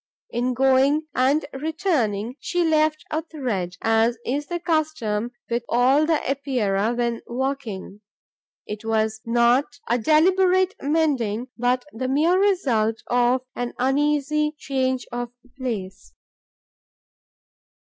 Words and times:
In 0.31 0.55
going 0.55 1.05
and 1.13 1.45
returning, 1.53 2.35
she 2.39 2.63
left 2.65 3.05
a 3.11 3.21
thread, 3.21 3.75
as 3.83 4.17
is 4.25 4.47
the 4.47 4.59
custom 4.59 5.29
with 5.47 5.63
all 5.69 6.07
the 6.07 6.19
Epeirae 6.27 6.95
when 6.97 7.21
walking. 7.27 8.01
It 8.65 8.83
was 8.83 9.21
not 9.27 9.77
a 9.87 9.99
deliberate 9.99 10.73
mending, 10.81 11.49
but 11.55 11.85
the 11.93 12.07
mere 12.07 12.39
result 12.41 13.03
of 13.11 13.43
an 13.55 13.75
uneasy 13.77 14.55
change 14.57 15.05
of 15.11 15.29
place. 15.55 16.13